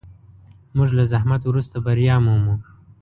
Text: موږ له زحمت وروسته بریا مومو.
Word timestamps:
موږ 0.75 0.89
له 0.97 1.03
زحمت 1.11 1.41
وروسته 1.45 1.77
بریا 1.85 2.15
مومو. 2.25 2.55